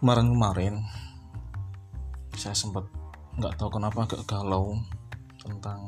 [0.00, 0.80] kemarin-kemarin
[2.32, 2.88] saya sempat
[3.36, 4.80] nggak tahu kenapa agak galau
[5.44, 5.80] tentang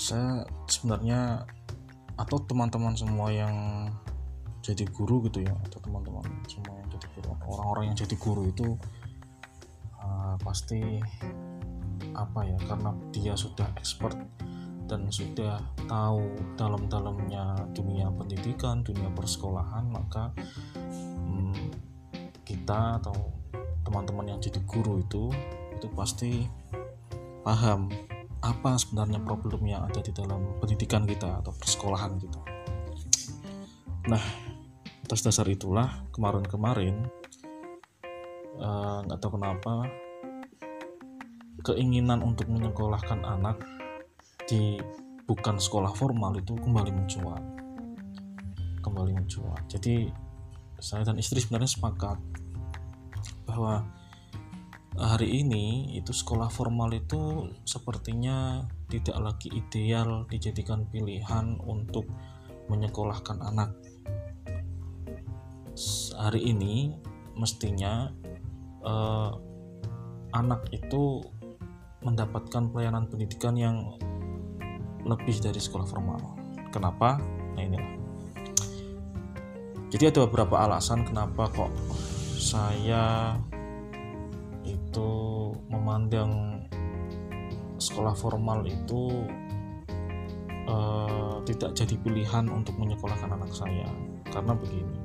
[0.00, 1.44] saya sebenarnya
[2.16, 3.52] atau teman-teman semua yang
[4.64, 8.68] jadi guru gitu ya atau teman-teman semua yang jadi guru orang-orang yang jadi guru itu
[10.00, 11.04] uh, pasti
[12.16, 14.16] apa ya karena dia sudah expert
[14.88, 20.34] dan sudah tahu dalam-dalamnya dunia pendidikan, dunia persekolahan, maka
[22.70, 23.18] kita atau
[23.82, 25.26] teman-teman yang jadi guru itu
[25.74, 26.46] itu pasti
[27.42, 27.90] paham
[28.46, 32.38] apa sebenarnya problem yang ada di dalam pendidikan kita atau persekolahan kita.
[34.06, 34.22] Nah,
[35.02, 37.10] atas dasar itulah kemarin-kemarin
[38.62, 39.90] eh, nggak uh, tahu kenapa
[41.66, 43.66] keinginan untuk menyekolahkan anak
[44.46, 44.78] di
[45.26, 47.42] bukan sekolah formal itu kembali mencuat
[48.78, 50.06] kembali mencuat jadi
[50.78, 52.18] saya dan istri sebenarnya sepakat
[53.44, 53.86] bahwa
[54.98, 62.04] hari ini itu sekolah formal itu sepertinya tidak lagi ideal dijadikan pilihan untuk
[62.68, 63.70] menyekolahkan anak
[66.20, 66.92] hari ini
[67.38, 68.12] mestinya
[68.84, 69.32] eh,
[70.36, 71.24] anak itu
[72.04, 73.96] mendapatkan pelayanan pendidikan yang
[75.04, 76.20] lebih dari sekolah formal.
[76.70, 77.16] Kenapa?
[77.56, 77.92] Nah inilah.
[79.90, 81.72] Jadi ada beberapa alasan kenapa kok
[82.40, 83.36] saya
[84.64, 85.10] itu
[85.68, 86.64] memandang
[87.76, 89.28] sekolah formal itu
[90.64, 93.84] uh, tidak jadi pilihan untuk menyekolahkan anak saya.
[94.32, 94.98] Karena begini,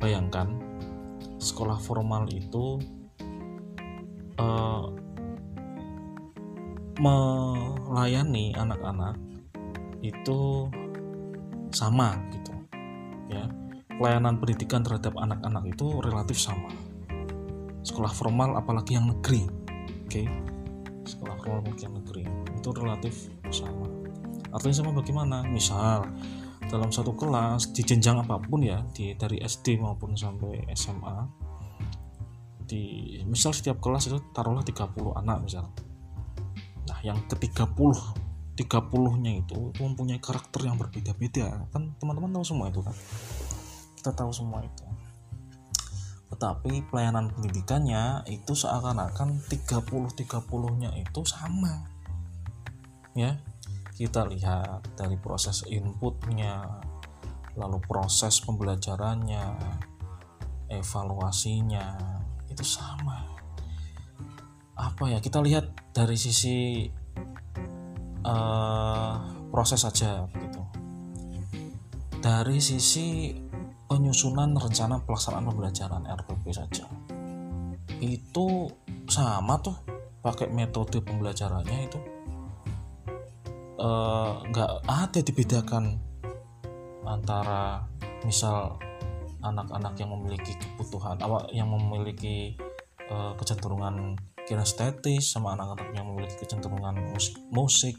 [0.00, 0.56] bayangkan
[1.36, 2.80] sekolah formal itu
[4.40, 4.88] uh,
[6.96, 9.20] melayani anak-anak
[10.00, 10.70] itu
[11.76, 12.56] sama gitu
[13.28, 13.65] ya
[13.96, 16.68] pelayanan pendidikan terhadap anak-anak itu relatif sama
[17.82, 20.26] sekolah formal apalagi yang negeri oke okay?
[21.06, 22.24] sekolah formal apalagi yang negeri
[22.56, 23.14] itu relatif
[23.48, 23.86] sama
[24.52, 26.08] artinya sama bagaimana misal
[26.66, 31.46] dalam satu kelas di jenjang apa pun ya di dari SD maupun sampai SMA
[32.66, 35.70] di misal setiap kelas itu taruhlah 30 anak misal
[36.86, 38.24] Nah, yang ke-30
[38.56, 41.68] 30-nya itu, itu mempunyai karakter yang berbeda-beda.
[41.68, 42.96] Kan teman-teman tahu semua itu kan.
[44.06, 44.86] Kita tahu semua itu.
[46.30, 51.90] Tetapi pelayanan pendidikannya itu seakan-akan 30-30-nya itu sama.
[53.18, 53.42] Ya.
[53.98, 56.86] Kita lihat dari proses inputnya,
[57.58, 59.58] lalu proses pembelajarannya,
[60.70, 61.98] evaluasinya
[62.46, 63.26] itu sama
[64.76, 66.84] apa ya kita lihat dari sisi
[68.28, 69.14] uh,
[69.48, 70.60] proses saja begitu
[72.20, 73.32] dari sisi
[73.86, 76.84] penyusunan rencana pelaksanaan pembelajaran RPP saja.
[78.02, 78.70] Itu
[79.06, 79.78] sama tuh
[80.20, 81.98] pakai metode pembelajarannya itu.
[83.76, 86.00] Eh, nggak uh, ada dibedakan
[87.06, 87.84] antara
[88.24, 88.80] misal
[89.44, 92.58] anak-anak yang memiliki kebutuhan awak yang memiliki
[93.12, 97.94] uh, kecenderungan kinestetis sama anak-anak yang memiliki kecenderungan musik, musik.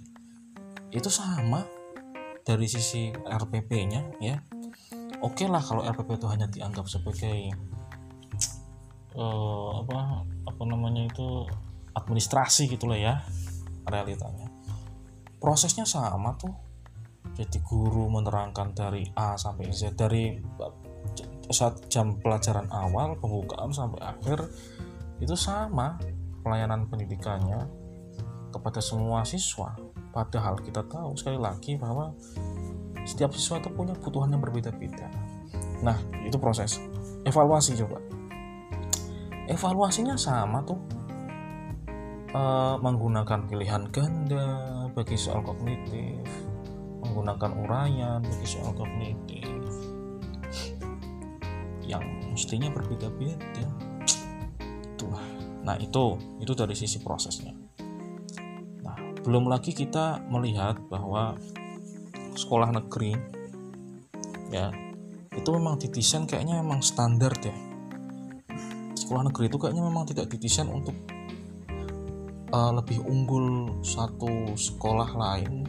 [0.92, 1.64] Itu sama
[2.44, 4.40] dari sisi RPP-nya ya
[5.22, 7.54] oke okay lah kalau RPP itu hanya dianggap sebagai
[9.18, 11.46] uh, apa apa namanya itu
[11.98, 13.26] administrasi gitulah ya
[13.90, 14.48] realitanya.
[15.42, 16.54] Prosesnya sama tuh.
[17.38, 20.34] Jadi guru menerangkan dari A sampai Z dari
[21.54, 24.48] saat jam pelajaran awal pembukaan sampai akhir
[25.22, 26.02] itu sama
[26.42, 27.68] pelayanan pendidikannya
[28.50, 29.76] kepada semua siswa.
[30.10, 32.10] Padahal kita tahu sekali lagi bahwa
[33.08, 35.08] setiap siswa itu punya kebutuhan yang berbeda-beda.
[35.82, 35.96] Nah
[36.28, 36.84] itu proses.
[37.24, 38.04] Evaluasi coba.
[39.48, 40.80] Evaluasinya sama tuh.
[42.28, 42.42] E,
[42.84, 44.48] menggunakan pilihan ganda
[44.92, 46.28] bagi soal kognitif.
[47.08, 49.48] Menggunakan uraian bagi soal kognitif.
[51.88, 52.04] Yang
[52.36, 53.88] mestinya berbeda-beda.
[55.68, 56.16] Nah, itu.
[56.40, 57.52] Itu dari sisi prosesnya.
[58.88, 61.36] Nah, belum lagi kita melihat bahwa
[62.38, 63.18] sekolah negeri
[64.54, 64.72] ya
[65.34, 67.54] itu memang didesain kayaknya memang standar ya.
[68.98, 70.98] Sekolah negeri itu kayaknya memang tidak didesain untuk
[72.52, 75.68] uh, lebih unggul satu sekolah lain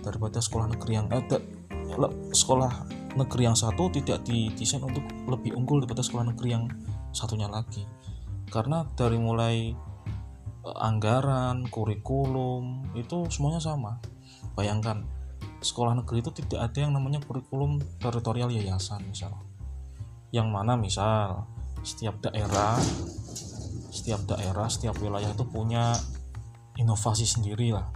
[0.00, 2.72] daripada sekolah negeri yang ada eh, sekolah
[3.14, 6.64] negeri yang satu tidak didesain untuk lebih unggul daripada sekolah negeri yang
[7.14, 7.86] satunya lagi
[8.54, 9.74] karena dari mulai
[10.64, 13.98] eh, anggaran, kurikulum itu semuanya sama.
[14.54, 15.02] Bayangkan
[15.64, 19.40] sekolah negeri itu tidak ada yang namanya kurikulum teritorial yayasan misalnya.
[20.34, 21.46] yang mana misal
[21.86, 22.74] setiap daerah
[23.94, 25.94] setiap daerah setiap wilayah itu punya
[26.74, 27.86] inovasi sendiri lah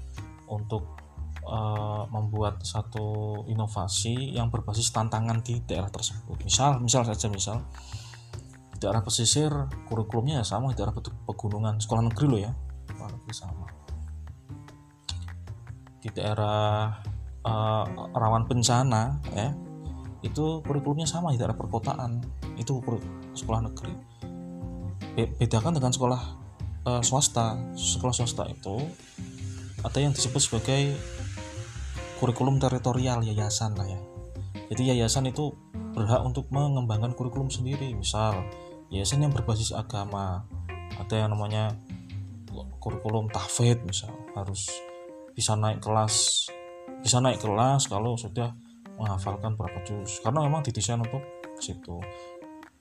[0.46, 0.98] untuk
[1.42, 6.38] uh, membuat satu inovasi yang berbasis tantangan di daerah tersebut.
[6.44, 7.66] Misal misal saja misal
[8.76, 9.50] di daerah pesisir
[9.90, 10.94] kurikulumnya ya sama di daerah
[11.26, 12.52] pegunungan sekolah negeri loh ya.
[13.28, 13.68] Sama.
[15.98, 16.96] Di daerah
[17.46, 17.84] uh,
[18.16, 19.54] rawan bencana ya
[20.22, 22.18] itu kurikulumnya sama di daerah perkotaan.
[22.58, 22.82] Itu
[23.34, 23.94] sekolah negeri.
[25.38, 26.22] Bedakan dengan sekolah
[26.86, 27.54] uh, swasta.
[27.78, 28.82] Sekolah swasta itu
[29.82, 30.98] ada yang disebut sebagai
[32.18, 34.00] kurikulum teritorial yayasan lah ya.
[34.74, 35.54] Jadi yayasan itu
[35.94, 37.94] berhak untuk mengembangkan kurikulum sendiri.
[37.94, 38.42] Misal
[38.90, 40.42] yayasan yang berbasis agama.
[40.98, 41.78] Ada yang namanya
[42.82, 44.10] kurikulum tahfidz misal.
[44.34, 44.66] Harus
[45.38, 46.50] bisa naik kelas
[47.02, 48.54] bisa naik kelas kalau sudah
[48.98, 51.22] menghafalkan berapa juz karena memang didesain untuk
[51.62, 51.98] situ.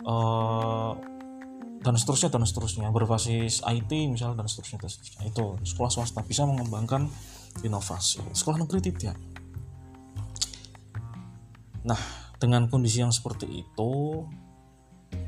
[0.05, 0.93] Uh,
[1.81, 2.89] dan seterusnya dan seterusnya.
[2.89, 5.21] Berbasis IT misalnya dan seterusnya, dan seterusnya.
[5.29, 7.05] itu sekolah swasta bisa mengembangkan
[7.61, 8.21] inovasi.
[8.33, 9.17] Sekolah negeri tidak.
[11.85, 12.01] Nah
[12.37, 13.91] dengan kondisi yang seperti itu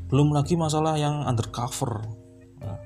[0.09, 2.01] belum lagi masalah yang undercover.
[2.62, 2.77] Nah,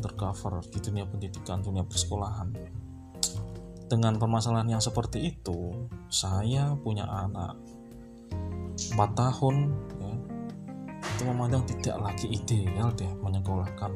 [0.00, 2.52] undercover di dunia pendidikan dunia persekolahan
[3.94, 7.54] dengan permasalahan yang seperti itu saya punya anak
[8.74, 9.70] 4 tahun
[11.14, 13.92] itu memandang tidak lagi ideal deh menyekolahkan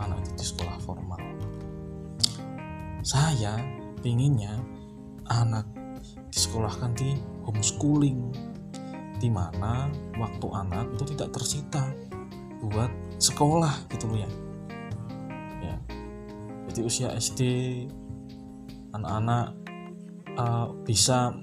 [0.00, 1.20] anak itu di sekolah formal.
[3.04, 3.60] Saya
[4.00, 4.56] pinginnya
[5.28, 5.68] anak
[6.32, 8.32] disekolahkan di homeschooling
[9.20, 11.84] di mana waktu anak itu tidak tersita
[12.64, 12.88] buat
[13.20, 14.30] sekolah gitu loh ya.
[15.60, 15.76] Ya.
[16.72, 17.40] Jadi usia SD
[18.92, 19.46] anak-anak
[20.38, 21.34] uh, bisa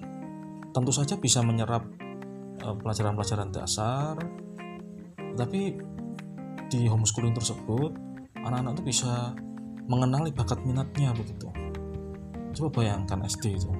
[0.76, 1.88] tentu saja bisa menyerap
[2.60, 4.16] eh, pelajaran-pelajaran uh, dasar.
[5.36, 5.62] Tapi
[6.68, 7.96] di homeschooling tersebut
[8.44, 9.32] anak-anak itu bisa
[9.88, 11.48] mengenali bakat minatnya begitu.
[12.56, 13.72] Coba bayangkan SD itu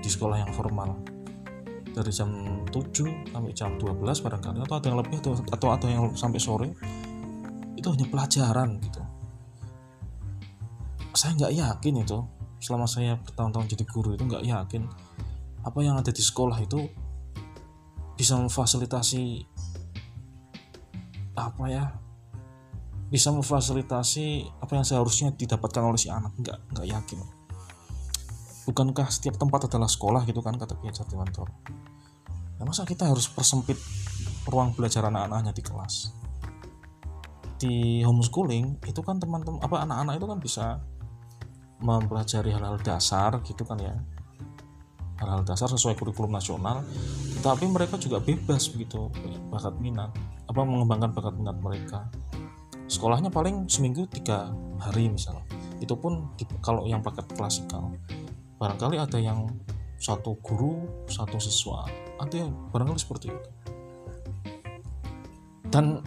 [0.00, 0.98] di sekolah yang formal.
[1.90, 2.30] Dari jam
[2.70, 6.68] 7 sampai jam 12 barangkali atau ada yang lebih atau, atau ada yang sampai sore
[7.74, 9.02] itu hanya pelajaran gitu.
[11.14, 12.18] Saya nggak yakin itu
[12.60, 14.84] selama saya bertahun-tahun jadi guru itu nggak yakin
[15.60, 16.88] apa yang ada di sekolah itu
[18.16, 19.48] bisa memfasilitasi
[21.36, 21.84] apa ya?
[23.08, 26.36] Bisa memfasilitasi apa yang seharusnya didapatkan oleh si anak.
[26.36, 27.20] Nggak nggak yakin.
[28.68, 31.48] Bukankah setiap tempat adalah sekolah gitu kan kata Kiai Jatiwanto
[32.60, 33.80] ya masa kita harus persempit
[34.44, 36.12] ruang belajar anak-anaknya di kelas?
[37.56, 40.64] Di homeschooling itu kan teman-teman apa anak-anak itu kan bisa
[41.80, 43.96] mempelajari hal-hal dasar gitu kan ya.
[45.20, 46.80] Hal-hal dasar sesuai kurikulum nasional
[47.44, 49.12] tapi mereka juga bebas begitu
[49.52, 50.12] bakat minat
[50.48, 52.08] apa mengembangkan bakat minat mereka.
[52.90, 54.50] Sekolahnya paling seminggu tiga
[54.80, 55.44] hari misalnya.
[55.80, 57.92] Itu pun kalau yang paket klasikal.
[58.60, 59.48] Barangkali ada yang
[60.00, 61.84] satu guru satu siswa
[62.20, 63.48] ada yang barangkali seperti itu.
[65.70, 66.04] Dan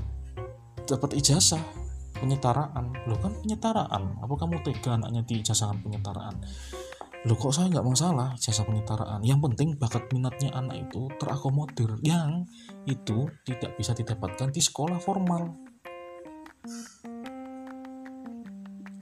[0.85, 1.82] dapat ijazah
[2.17, 6.37] penyetaraan lo kan penyetaraan apa kamu tega anaknya di ijazahkan penyetaraan
[7.23, 9.23] Loh kok saya nggak masalah jasa penyetaraan.
[9.23, 11.95] Yang penting bakat minatnya anak itu terakomodir.
[12.03, 12.51] Yang
[12.83, 15.55] itu tidak bisa didapatkan di sekolah formal.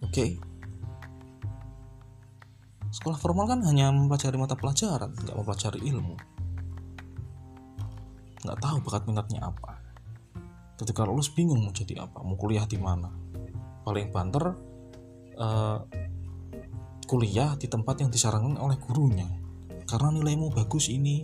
[0.05, 0.13] Oke.
[0.13, 0.31] Okay.
[2.93, 6.15] Sekolah formal kan hanya mempelajari mata pelajaran, nggak mempelajari ilmu.
[8.45, 9.70] Nggak tahu bakat minatnya apa.
[10.81, 13.05] Ketika lulus bingung mau jadi apa, mau kuliah di mana.
[13.85, 14.49] Paling banter,
[15.37, 15.77] uh,
[17.05, 19.29] kuliah di tempat yang disarankan oleh gurunya.
[19.85, 21.21] Karena nilaimu bagus ini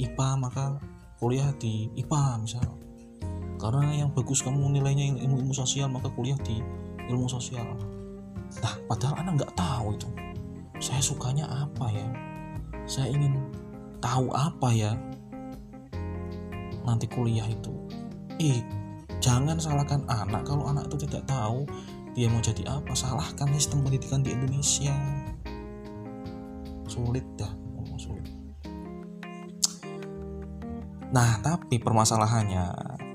[0.00, 0.80] IPA maka
[1.20, 2.64] kuliah di IPA misal.
[3.60, 6.56] Karena yang bagus kamu nilainya ilmu ilmu sosial maka kuliah di
[7.12, 7.76] ilmu sosial.
[8.64, 10.08] Nah padahal anak nggak tahu itu.
[10.80, 12.08] Saya sukanya apa ya?
[12.88, 13.36] Saya ingin
[14.00, 14.96] tahu apa ya?
[16.88, 17.76] Nanti kuliah itu
[18.40, 18.60] eh
[19.20, 20.44] jangan salahkan anak.
[20.44, 21.64] Kalau anak itu tidak tahu
[22.16, 24.94] dia mau jadi apa salahkan sistem pendidikan di Indonesia.
[26.88, 28.32] Sulit dah ngomong sulit.
[31.12, 32.64] Nah tapi permasalahannya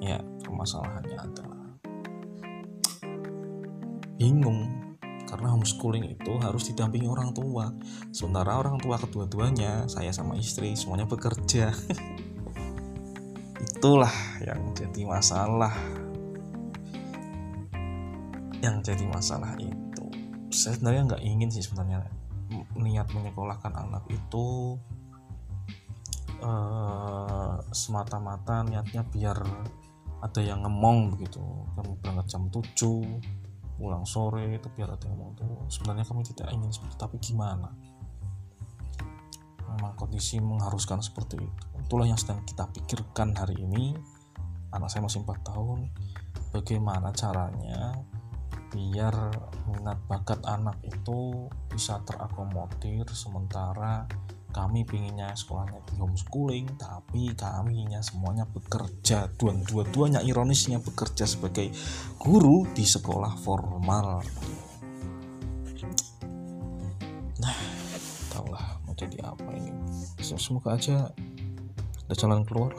[0.01, 1.65] ya permasalahannya adalah
[4.17, 4.69] bingung.
[5.31, 7.71] Karena homeschooling itu harus didampingi orang tua.
[8.11, 11.71] Sementara orang tua kedua-duanya saya sama istri semuanya bekerja
[13.81, 14.13] itulah
[14.45, 15.73] yang jadi masalah.
[18.61, 20.05] Yang jadi masalah itu.
[20.53, 22.05] Saya sebenarnya nggak ingin sih sebenarnya
[22.77, 24.77] niat menyekolahkan anak itu
[26.45, 29.41] uh, semata-mata niatnya biar
[30.21, 31.41] ada yang ngomong begitu.
[31.73, 36.53] Kami berangkat jam 7 pulang sore itu biar ada yang ngomong tuh sebenarnya kami tidak
[36.53, 37.73] ingin seperti tapi gimana
[40.01, 41.63] kondisi mengharuskan seperti itu.
[41.85, 43.93] Itulah yang sedang kita pikirkan hari ini.
[44.73, 45.93] Anak saya masih 4 tahun.
[46.49, 47.93] Bagaimana caranya
[48.73, 49.13] biar
[49.67, 54.07] minat bakat anak itu bisa terakomodir sementara
[54.51, 61.71] kami pinginnya sekolahnya di homeschooling tapi kami ingin semuanya bekerja dua-duanya ironisnya bekerja sebagai
[62.19, 64.23] guru di sekolah formal.
[67.39, 67.57] Nah
[68.31, 69.50] tahulah mau jadi apa
[70.37, 71.09] semoga aja
[72.07, 72.75] ada jalan keluar